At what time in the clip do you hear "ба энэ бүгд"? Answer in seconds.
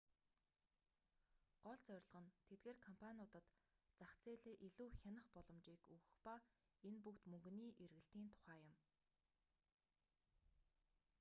6.25-7.23